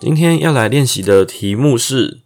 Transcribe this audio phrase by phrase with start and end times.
[0.00, 2.20] 今天要来练习的题目是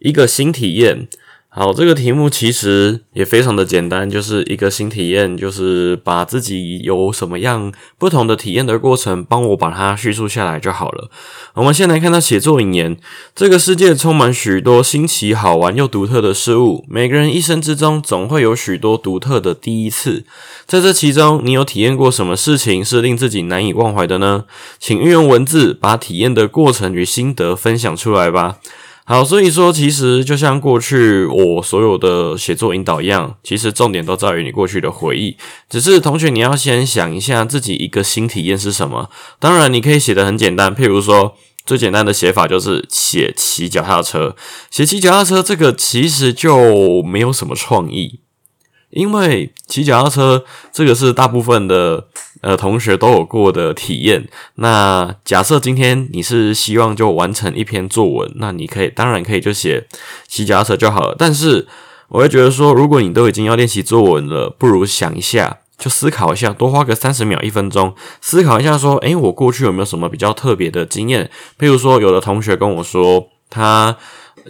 [0.00, 1.06] 一个新体验。
[1.54, 11.10] 好，这个题目其实也非常的简单，就是一个新体验，就是把自己有什么样不同的体验的过程，帮我把它叙述下来就好了。
[11.52, 12.96] 我们先来看到写作引言：
[13.34, 20.24] 这个世界充满许多新奇、好玩又独特的事物，每个人一生之中总会有许多独特的第一次。
[20.66, 24.46] 在这其中，你有体验过什么事情是令自己难以忘怀的呢？
[24.78, 28.56] 请运用文字把体验的过程与心得分享出来吧。
[29.04, 35.36] 好，所以说，其实就像过去我所有的写作引导一样，其实重点都在于你过去的回忆。
[35.68, 39.10] 只是同学，你要先想一下自己一个新体验是什么。
[39.40, 41.34] 当然，你可以写的很简单，譬如说，
[41.66, 44.36] 最简单的写法就是写骑脚踏车。
[44.70, 48.20] 写骑脚踏车这个其实就没有什么创意。
[48.92, 52.06] 因为骑脚踏车这个是大部分的
[52.42, 54.28] 呃同学都有过的体验。
[54.56, 59.86] 那假设今天你是希望就完成一篇作文，那你可以当然可以就写
[60.28, 61.16] 骑脚踏车就好了。
[61.18, 61.66] 但是
[62.08, 71.30] 我会觉得说，如果你都已经要练习作文了，不如想一下，就思考一下，多花个三十秒、一分钟思考一下，说，诶，我过去有没有什么比较特别的经验？
[71.58, 73.96] 譬如说，有的同学跟我说，他。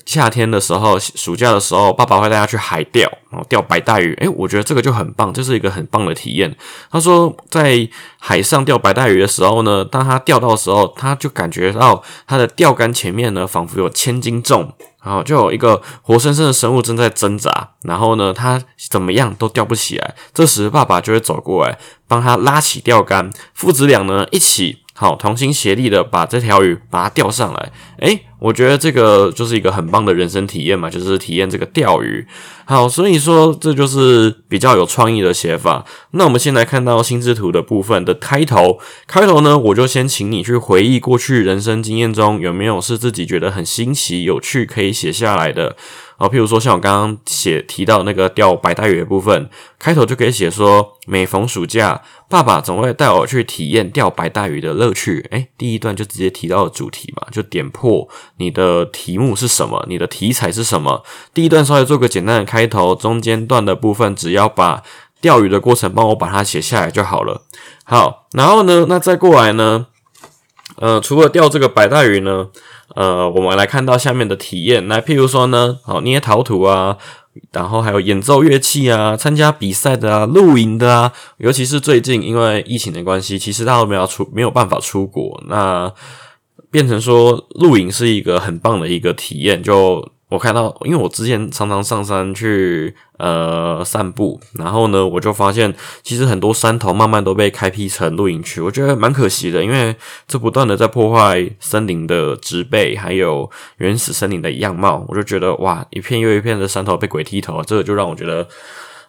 [0.06, 4.14] 夏天的时候，暑假的时候，爸爸会带他去海钓，然后钓白带鱼。
[4.20, 6.54] 诶，我觉得这个就很棒，这是一个很棒的体验。
[6.90, 17.70] 他说，在海上钓白带鱼的时候呢，当他钓到的时候，他就感觉到他的钓竿前面呢，仿佛有千斤重，然后就有一个活生生的生物正在挣扎。
[17.82, 20.14] 然后呢，他怎么样都钓不起来。
[20.32, 24.78] 这时，爸爸就会走过来帮他拉起钓竿，父子俩呢一起。
[24.94, 27.72] 好，同心协力的把这条鱼把它钓上来。
[28.00, 32.26] 诶，我觉得这个就是一个很棒的人生体验嘛，就是体验这个钓鱼。
[32.64, 35.84] 好，所以说这就是比较有创意的写法。
[36.12, 38.80] 那我们先来看到心智图的部分的开头。
[39.06, 45.76] 开头呢，我就先请你去回忆过去人生经验中有没有是自己觉得很新奇、有趣可以写下来的。
[46.22, 55.26] 好，譬如说像我刚刚写提到那个钓白带鱼的部分，开头就可以写说：每逢暑假，爸爸总会带我去体验钓白带鱼的乐趣。
[55.32, 61.02] 诶，第一段就直接提到了主题嘛，就点破你的题目是什么，你的题材是什么。
[61.34, 64.84] 第一段稍微做个简单的开头，中间段的部分只要把
[65.20, 67.42] 钓鱼的过程帮我把它写下来就好了。
[67.82, 69.88] 好，然后呢，那再过来呢，
[70.76, 72.48] 呃，除了钓这个白带鱼呢？
[72.94, 76.98] 呃，我们来看到下面的体验，那，譬如说呢，好捏陶土啊，
[77.52, 85.92] 然后还有演奏乐器啊，参加比赛的啊，露营的啊，尤其是最近因为疫情的关系，其实大家都没有出，没有办法出国，那
[86.70, 90.10] 变成说露营是一个很棒的一个体验，就。
[90.32, 99.94] 我看到，因为我之前常常上山去呃散步，然后呢，我就发现其实很多山头慢慢都被开辟成露营区，我觉得蛮可惜的，因为
[100.26, 108.48] 这不断的在破坏森林的植被，还有原始森林的样貌，我就觉得哇，一片又一片的山头被鬼剃头，这个就让我觉得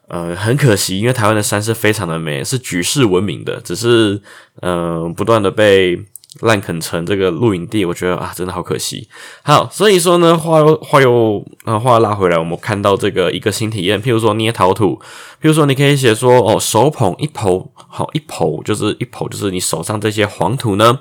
[0.10, 4.22] 呃很可惜，因为台湾的山是非常的美，是举世闻名的，只是
[4.62, 6.04] 嗯不断的被。
[6.42, 9.08] 烂垦城这个露营地，我觉得啊，真的好可惜。
[9.44, 15.00] 好，所以说呢，话又话又啊，话拉回来，我们看到这个一个新体验，譬如说捏陶土，
[15.42, 21.00] 譬如说你可以写说哦，手捧一捧，好一捧就是一捧，就是你手上这些黄土呢。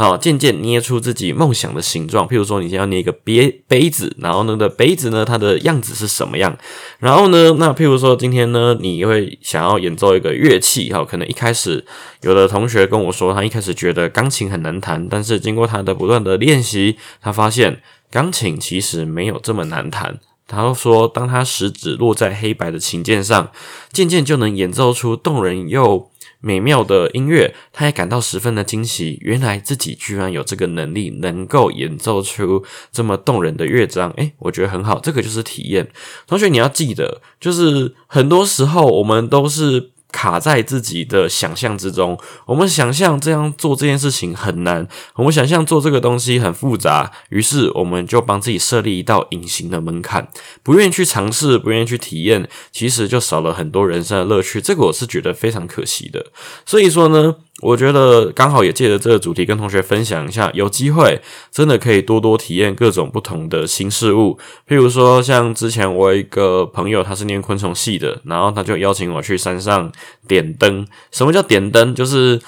[0.00, 2.26] 好，渐渐捏出自己梦想的形状。
[2.26, 6.56] 譬如说，你先要捏一个杯杯子，然后那个杯子呢，它的样子是什么样？
[7.00, 11.84] 然后呢，那譬如说，今天呢，你会想要演奏一个乐器，哈，可能一开始
[12.22, 20.18] 有的同学跟我说，他一开始觉得钢琴很难弹，但是经过他的不断的练习，他发现钢琴其实没有这么难弹。
[20.48, 23.50] 他说，当他食指落在黑白的琴键上，
[23.92, 26.09] 渐渐就能演奏出动人又。
[26.40, 29.18] 美妙的音乐，他也感到十分的惊喜。
[29.20, 34.10] 原来自己居然有这个能力，能够演奏出这么动人的乐章。
[34.12, 35.88] 诶，我觉得很好，这个就是体验。
[36.26, 42.18] 同学，你要记得，就是很多时候我们都是卡在自己的想象之中。
[42.46, 50.28] 我们想象这样做这件事情很难，我们想象做这个东西很复杂，于是我们就帮自己设立一道隐形的门槛，
[50.62, 54.60] 不愿意去尝试，不愿意去体验，其实就少了很多人生的乐趣。
[54.60, 56.26] 这个我是觉得非常可惜的。
[56.64, 57.36] 所以说呢。
[57.60, 61.20] 我觉得刚好也借着这个主题跟同学分享一下，有机会
[61.50, 64.38] 真的可以多多体验各种不同的新事物。
[64.66, 69.92] 譬如说，像之前我有一个朋友，他是念昆虫系的，然后他就邀请我去山上
[70.26, 70.86] 点灯。
[71.10, 71.94] 什么叫点灯？
[71.94, 72.40] 就是。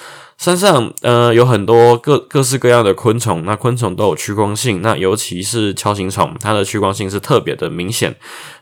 [0.43, 8.13] 山上呃有很多各各式各样的昆虫，那昆虫都有趋光性，那尤其是锹形虫，它的趋光性是特别的明显。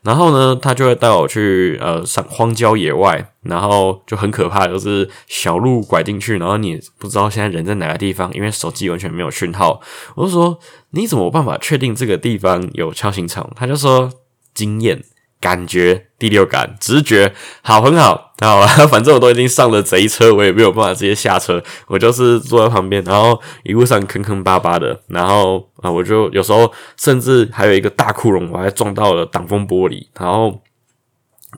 [0.04, 9.81] 然后呢，他就会带我去呃上荒郊野外，然后就很可怕，就是小路拐进去，然后你不知道现在人在哪个地方，因为手机完全没有讯号。
[10.13, 10.60] 我就说
[10.92, 13.51] 你怎么办法确定这个地方有锹形虫？
[13.56, 14.12] 他就说
[14.54, 15.04] 经验。
[15.42, 17.33] 感觉第六感直觉
[17.63, 30.59] 好很好，好了， 反正我都已经上了贼车，我也没有办法直接下车，我就是坐在旁边，然后一路上坑坑巴巴的，然后啊，我就有时候甚至还有一个大窟窿，我还撞到了挡风玻璃，然后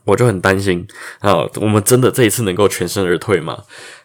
[0.04, 0.86] 我就很担心
[1.20, 3.58] 啊，我们真的这一次能够全身而退吗？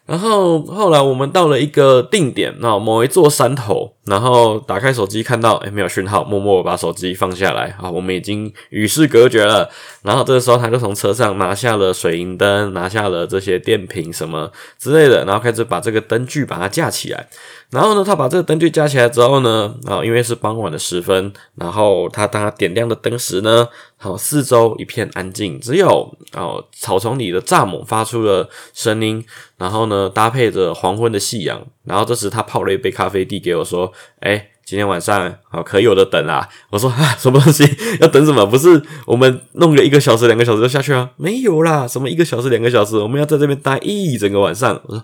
[0.05, 9.69] 然后后来我们到了一个定点，那某一座山头，然后打开手机看到，哎，没有讯号，默默把手机放下来，啊，我们已经与世隔绝了。
[10.01, 17.27] 然后这个时候，他就从车上拿下了水银灯，拿下了这些电瓶什么之类的，然后开始把这个灯具把它架起来。
[17.69, 23.67] 然后呢，他把这个灯具架起来之后呢，啊，因为是傍晚的时分，然后他当他点亮的灯时呢，
[23.97, 29.23] 好，四周一片安静，只有哦草丛里的蚱蜢发出了声音，
[29.57, 33.91] 然后呢，搭配着黄昏的夕阳，然后这时他泡了一杯咖啡递给我，说
[34.21, 37.68] ：“哎，今天晚上好可有的等啦。”我说：“啊，什么东西
[38.00, 38.45] 要等什么？
[38.45, 41.09] 不是我们弄个一个小时、两个小时就下去啊？
[41.18, 45.03] 没有啦，什么一个小时、两个小时，我们要在这边待一整个晚上。”我说。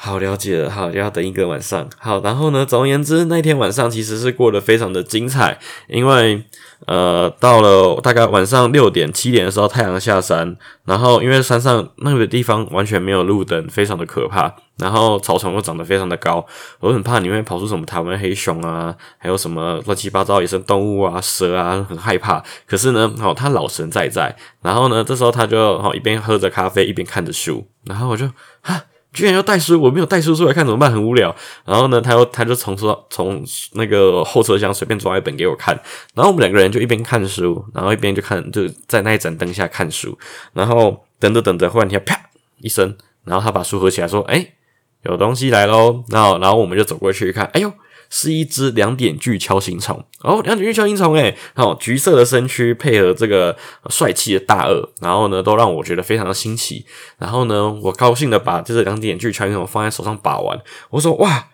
[0.00, 1.90] 好了解了，好要等一个晚上。
[1.98, 5.58] 好，然后呢，总而言之，那天晚上其实是过得非常的精彩，
[5.88, 6.44] 因为
[6.86, 16.46] 呃，到了大概晚上六点、七点的时候，太阳下山，然后因为山上那个地方完全没有路灯，非常的可怕，然后草丛又长得非常的高，
[16.78, 22.40] 我很怕里面跑出什么台湾黑熊啊，还有什么乱七八糟野生动物啊、蛇啊，很害怕。
[22.68, 28.30] 可是呢，好，他老神在在，然后呢，这时候他就好一边喝着咖啡，一边看着书，然后我就
[28.60, 28.80] 哈。
[29.12, 30.92] 居然要带书，我没有带书出来看怎么办？
[30.92, 31.34] 很无聊。
[31.64, 35.74] 然后呢，他又他就从说从那个后车厢随便抓一本给我看。
[36.14, 40.16] 然后我们两个人就一边看书，然后一边就看就在那一盏灯下看书。
[40.52, 42.18] 然后等着等着，忽然间啪
[42.58, 44.54] 一声，然后他把书合起来说：“哎，
[45.02, 47.72] 有东西来喽！”然后然后我们就走过去看，哎呦。
[48.10, 53.56] 是一只两点巨锹形虫哦，两点巨锹形虫诶，好，橘色的身躯配合这个
[53.90, 56.84] 帅气的大颚，然后呢，都让我觉得非常的新奇。
[57.18, 60.60] 然后呢，我高兴的把这个两点巨锹形虫放在手上把玩，
[60.90, 61.48] 我说哇。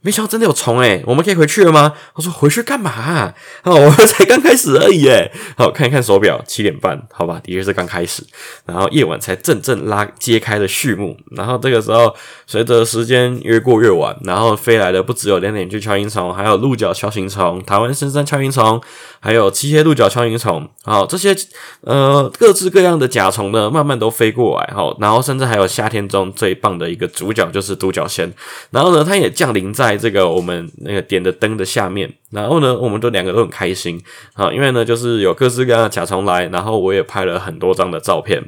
[0.00, 1.92] 没想到真的有虫诶，我们可以回去了吗？
[2.14, 3.34] 他说回去干嘛？
[3.64, 5.30] 哦，我们才刚开始而已诶。
[5.56, 8.22] 好，看一看手表，七点半，好吧，的确是刚开始。
[8.64, 11.16] 然后夜晚才阵阵拉揭开了序幕。
[11.32, 12.14] 然后这个时候，
[12.46, 18.80] 随着时间越过越晚，然后飞来的不只有两点巨锹形虫，还有鹿角锹形虫、台湾深山锹形虫，
[19.18, 20.68] 还有七叶鹿角锹形虫。
[20.84, 21.34] 好，这些
[21.80, 24.72] 呃各式各样的甲虫呢，慢慢都飞过来。
[24.72, 28.32] 好，然后甚至还有夏天中最棒的一个主角，就是独角仙。
[28.70, 29.87] 然后呢，它也降临在。
[29.88, 33.98] 在这个我们那个点的灯的下面，然后呢，我们都两个都很开心
[34.34, 38.42] 啊，因为呢，就是有各式各样的甲虫来，然后我也拍了很多张的照片。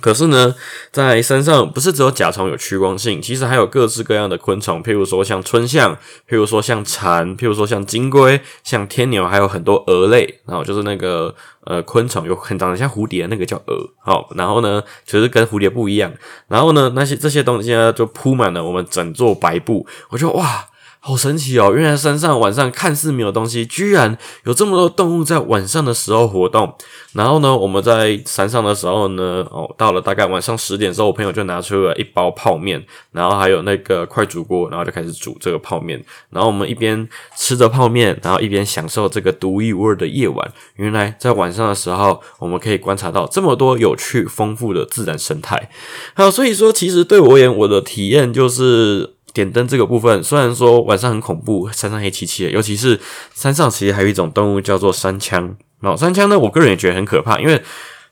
[0.00, 0.54] 可是呢，
[0.90, 5.94] 在山上不是只有甲虫有趋光性，其实还有各式各样的昆虫，譬如说像春象，
[6.28, 11.34] 譬如说像蝉，譬如说像金龟，像天牛，还有很多蛾类，然后就是那个
[11.64, 13.90] 呃昆虫，有很长得像蝴蝶，那个叫蛾。
[13.98, 16.12] 好，然后呢，其实跟蝴蝶不一样。
[16.48, 19.86] 然后呢，那些这些东西呢，就铺满了我们整座白布。
[20.10, 20.66] 我就哇。
[21.06, 21.72] 好神奇哦！
[21.72, 26.74] 原来山上晚上看似没有东西，居然有这么多动物在晚上的时候活动。
[27.12, 36.04] 然后呢，我们在山上的时候呢，哦，到了大概晚上十点的时候，我朋友就拿出了一包泡面，然后还有那个快煮锅，然后就开始煮这个泡面。
[36.30, 40.52] 然后我们一边吃着泡面，然后一边享受这个独一无二的夜晚。
[40.74, 45.70] 原来在晚上的时候，我们可以观察到这么多有趣丰富的自然生态。
[46.16, 49.14] 好，所以说，其实对我而言，我的体验就是。
[49.36, 52.98] 点灯这个部分，虽然说晚上很恐怖，山上黑漆漆的，尤其是
[53.34, 55.54] 山上其实还有一种动物叫做山枪。
[55.82, 57.62] 然后山枪呢，我个人也觉得很可怕，因为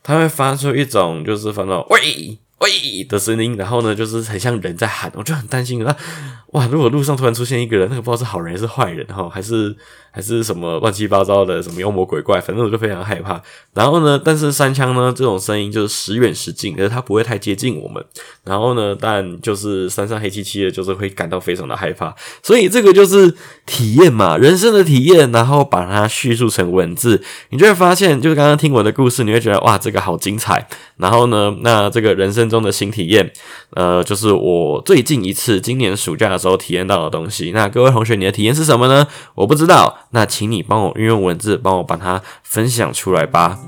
[0.03, 5.95] 它会发出一种就是反正喂喂的声音，然后呢，就是很像人在喊，我就很担心啊，
[6.53, 9.77] 哇，如果路上突然出现一个人，那个不知道是好人还是坏人哈，还是。
[10.17, 13.43] 还是什么乱七八糟的，什么妖魔鬼怪，反正我就非常害怕。
[13.73, 18.01] 然后呢，但是三枪呢，这种声音就是时远时近，可是它不会太接近我们。
[18.45, 22.15] 然后呢，但就是山上黑漆漆的，就是会感到非常的害怕。
[22.45, 23.35] 所以这个就是
[23.67, 30.69] 体验嘛，人生的体验，然后把它叙述成文字，你就会发现，就是刚刚听我的故事，你会觉得哇，这个好精彩。
[30.97, 33.33] 然后呢，那这个人生中的新体验，
[33.71, 37.51] 呃，就是我最近一次今年暑假的时候体验到的东西。
[37.53, 39.07] 那各位同学，你的体验是什么呢？
[39.35, 39.99] 我不知道。
[40.11, 43.59] 那请你帮我运用文字，帮我把它分享出来吧。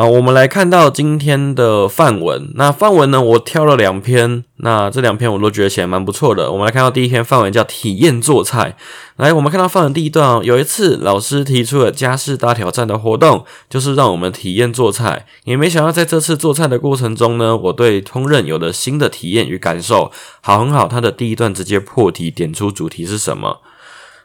[0.00, 2.52] 好，我们来看到今天的范文。
[2.54, 4.42] 那范文呢，我挑了两篇。
[4.56, 6.50] 那这两篇我都觉得写蛮不错的。
[6.50, 8.78] 我们来看到第一篇范文叫“体验做菜”。
[9.16, 15.26] 来，我们看到范文第一段哦，有一次老师提出了家事大挑战的活动，就是让我们体验做菜。
[15.44, 20.10] 也没想到在这次做菜的过程中呢，我对烹饪有了新的体验与感受。
[20.40, 20.88] 好，很好。
[20.88, 23.60] 他的第一段直接破题，点出主题是什么。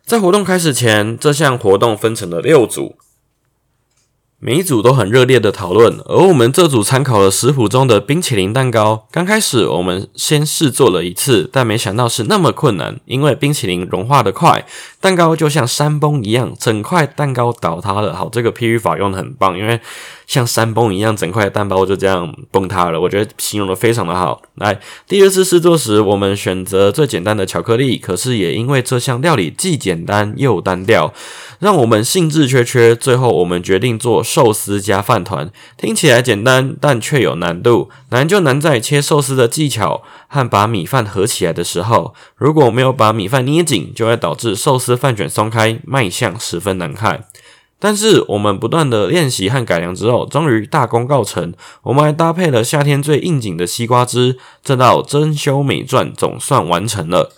[0.05, 2.95] 在活动开始前，这项活动分成了六组。
[4.45, 9.07] 每一组都很热烈的讨论，而我们这组参考了食谱中的冰淇淋蛋糕。
[9.09, 14.63] 刚开始我们先试做了一次，但没想到是那么困难，因为冰淇淋融化的快，
[15.01, 18.15] 蛋糕就像山崩一样，整块蛋糕倒塌了。
[18.15, 19.81] 好，这个 P 喻法用的很棒，因为。
[20.27, 22.99] 像山崩一样，整块蛋包就这样崩塌了。
[22.99, 24.41] 我觉得形容的非常的好。
[24.55, 31.13] 来，第二次试做时，我们选择最简单的巧克力，可是也因为这项料理既简单又单调，
[31.59, 32.95] 让我们兴致缺缺。
[32.95, 35.51] 最后，我们决定做寿司加饭团。
[35.77, 37.89] 听起来简单，但却有难度。
[38.09, 47.25] 难就难在切寿司的技巧和把米饭合起来的时候，如果没有把米饭捏紧，就会导致寿司饭卷松开，卖相十分难看。
[47.85, 51.53] 但是我们不断的练习和改良之后，终于大功告成。
[51.83, 57.31] 我们还搭配了夏天最应景的西瓜汁，这道珍馐美馔总算完成了。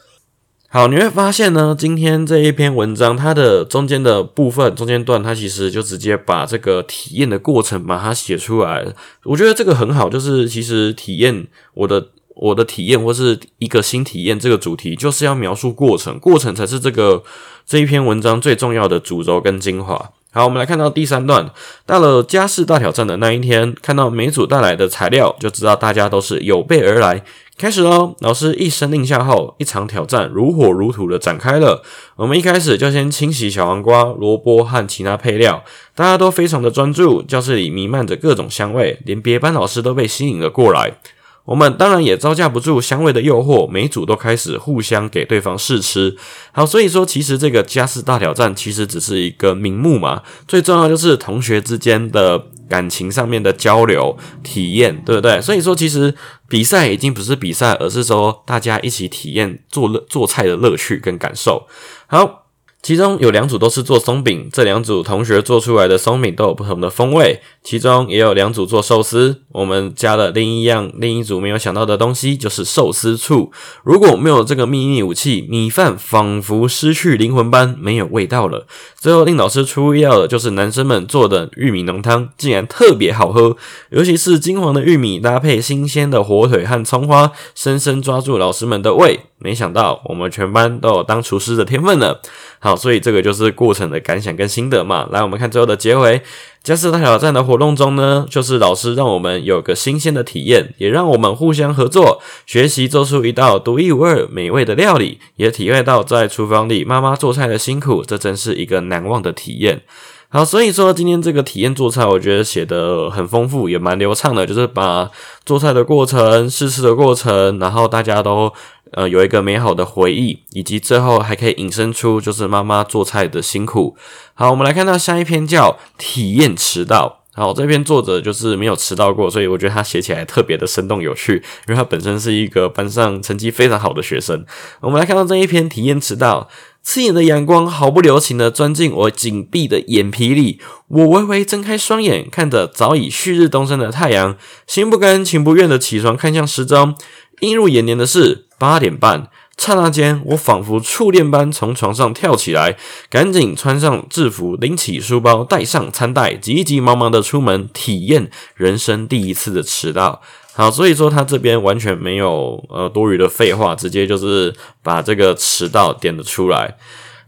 [0.69, 8.93] 好，你会发现呢，今天这一篇文章，它的中间的部分、中间段，它其实就直接把这个体验的过程把它写出来了。
[9.25, 17.21] 我觉得这个很好，就是其实体验我的我的体验或是一个新体验这个主题，就是要描述过程，过程才是这个
[17.65, 20.13] 这一篇文章最重要的主轴跟精华。
[20.31, 21.49] 好，我们来看到第三段，
[21.85, 27.23] 到了家事大挑战的那一天，看到每组带来的材料，就知道大家都是有备而来。
[27.57, 28.13] 开始喽！
[28.19, 31.81] 老师一声令下后，一场挑战如火如荼的展开了。
[32.15, 35.63] 我们一开始就先清洗小黄瓜、萝卜和其他配料，
[35.95, 40.99] 大家都非常的专注，教室里弥漫着各种香味，连别班老师都被吸引了过来。
[41.47, 46.17] 我们当然也招架不住香味的诱惑，每组都开始互相给对方试吃。
[46.51, 52.37] 好，所以说其实这个家事大挑战其实只是一个名目嘛，最重要就是同学之间的
[52.67, 55.39] 感情上面的交流体验，对不对？
[55.39, 56.13] 所以说其实
[56.49, 61.65] 比赛已经不是比赛，而是说大家一起体验做乐做菜的乐趣跟感受。
[62.07, 62.43] 好。
[62.83, 67.41] 其中有两组都是做松饼，这两组同学做出来的松饼都有不同的风味。
[67.67, 73.51] 其中也有两组做寿司，我们加了另一样另一组没有想到的东西，就是寿司醋。
[73.83, 78.65] 如果没有这个秘密武器，米饭仿佛失去灵魂般没有味道了。
[78.97, 83.57] 最后令老师出乎意料的就是男生们做的玉米浓汤竟然特别好喝，
[83.89, 89.19] 尤其是金黄的玉米搭配新鲜的火腿和葱花，深深抓住老师们的胃。
[89.39, 92.15] 没想到我们全班都有当厨师的天分呢。
[92.59, 95.07] 好，所以这个就是过程的感想跟心得嘛。
[95.11, 96.21] 来，我们看最后的结尾。
[96.67, 108.03] 加斯大挑战的活动中呢，就是老师让我们有个新鲜的体验，也让我们互相合作，学习做出一道独一无二美味的料理，也体会到在厨房里妈妈做菜的辛苦。
[108.03, 109.83] 这真是一个难忘的体验。
[110.27, 115.09] 好，所以说今天这个体验做菜，我觉得写的很丰富，也蛮流畅的，就是把
[115.45, 118.51] 做菜的过程、试吃的过程，然后大家都。
[118.93, 123.95] 呃，有一个美好的回忆，以及最后还可以引申出就是妈妈做菜的辛苦。
[124.33, 127.23] 好，我们来看到下一篇叫体验迟到。
[127.33, 134.43] 好，这篇作者就是没有迟到过，所以我觉得他写起来特别的生动有趣，因为他本身是一个班上成绩非常好的学生。
[134.79, 136.49] 我们来看到这一篇体验迟到，
[136.81, 146.95] 刺眼的阳光毫不留情的钻进我紧闭的眼皮里，我微微睁开双眼，看着早已旭日东升的太阳，心不甘情不愿的起床，看向时钟。
[147.41, 152.77] 映入眼帘的是八点半，刹那间，我仿佛触电般从床上跳起来，
[153.09, 160.21] 赶紧穿上制服，拎起书包，带上餐袋，急急忙忙的出门，体验人生第一次的迟到。
[160.53, 166.75] 好，所以说他这边完全没有呃多余的废话，直接就是把这个迟到点了出来。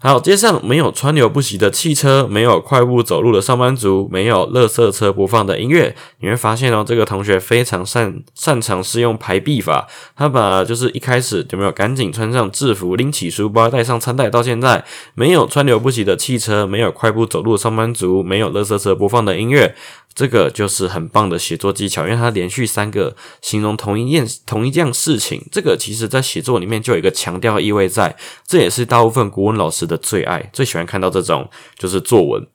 [0.01, 5.93] 好，街上没有川流不息的汽车，没有快步走路的上班族，没有垃圾车播放的音乐。
[6.21, 9.89] 你会发现哦，这个同学非常擅擅长使用排比法。
[10.15, 19.75] 他把就是一开始有没有赶紧穿上制服，拎起书包，带上餐袋，到现在没有川流不息的汽车，没有快步走路的上班族，没有垃圾车播放的音乐。
[20.13, 32.45] 这个就是很棒的写作技巧，因为它连续三个形容同一件同一件事情，这个其实在写作里面就有一个强调意味在，这也是大部分古文老师的最爱，最喜欢看到这种就是作文。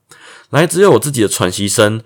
[0.50, 2.02] 来，只有我自己的喘息声。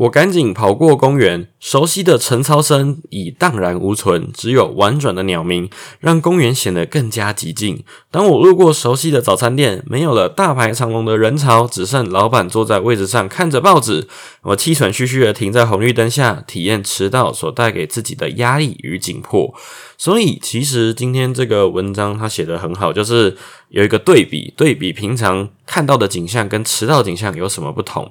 [0.00, 7.84] 我赶紧跑过公园，熟悉的晨操声已荡然无存，只有婉转的鸟鸣，让公园显得更加寂静。
[8.10, 14.08] 当我路过熟悉的早餐店，没有了大排长龙的人潮，只剩老板坐在位置上看着报纸。
[14.40, 19.54] 我气喘吁吁的停在红绿灯下，体验迟到所带给自己的压力与紧迫。
[19.98, 23.36] 所以，其实今天这个文章他写的很好，就是
[23.68, 28.10] 有一个对比，对比平常看到的景象跟迟到景象有什么不同。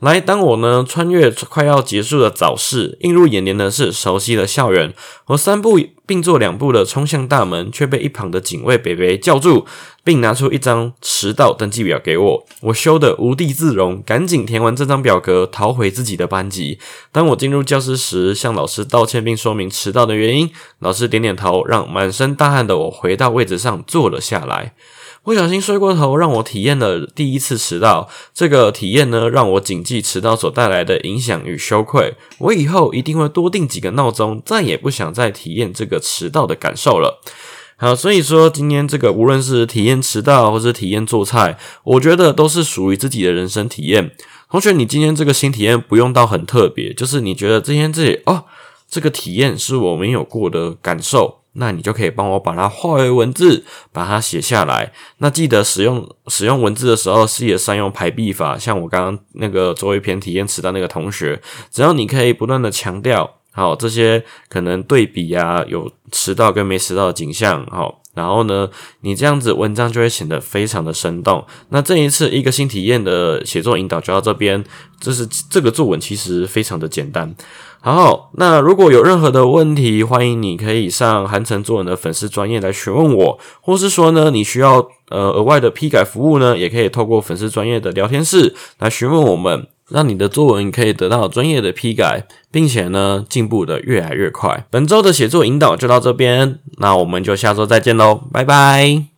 [0.00, 4.92] 来，当我呢穿越快要结束的早市，映入眼帘的是熟悉的校园。
[5.28, 9.64] 我三步并作两步的冲向大门，却被一旁的警卫北北叫住，
[10.04, 12.46] 并拿出一张迟到登记表给我。
[12.60, 16.78] 我羞得无地自容，赶紧填完这张表格，逃回自己的班级。
[17.10, 20.50] 当我进入教室时，向老师道歉并说明迟到的原因。
[20.80, 24.74] 老师点点头，让满身大汗的我回到位置上坐了下来。
[25.26, 28.08] 不小心睡过头，让我体验了第一次迟到。
[28.32, 32.14] 这个体验呢，让我谨记迟到所带来的影响与羞愧。
[32.38, 37.20] 我以后一定会多定几个闹钟，再也不想再体验这个迟到的感受了。
[37.76, 44.12] 好，所以说今天这个无论是体验迟到，或是体验做菜，我觉得都是属于自己的人生体验。
[44.48, 48.44] 同学，你今天这个新体验不用到很特别，就是你觉得今天这里哦，
[48.88, 51.40] 这个体验是我没有过的感受。
[51.58, 54.92] 那你就可以帮我把它化为文字，把它写下来。
[55.18, 58.58] 那记得使用使用文字的时候，是也善用排比法。
[58.58, 68.68] 像我刚刚那个做一篇体验词的那个同学，只要你可以不断的强调，好这些可能对比啊，有迟到跟没迟到的景象，好，然后呢，
[69.02, 71.44] 你这样子文章就会显得非常的生动。
[71.68, 74.64] 那这一次一个新体验的写作引导就到这边，
[74.98, 77.34] 这是这个作文其实非常的简单。
[77.82, 94.66] 好，那如果有任何的问题，欢迎你可以上韩城作文的粉丝专业来询问我，或是说呢，你需要呃额外的批改服务呢，也可以透过粉丝专业的聊天室来询问我们，让你的作文可以得到专业的批改，并且呢进步的越来越快。
[94.70, 99.15] 本周的写作引导就到这边，那我们就下周再见喽，拜拜。